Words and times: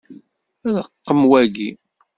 Ṛeqqɛem 0.75 1.21
waki. 1.29 1.69